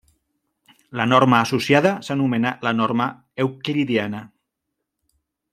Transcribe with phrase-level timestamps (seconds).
[1.01, 3.09] La norma associada s'anomena la norma
[3.47, 4.27] euclidiana.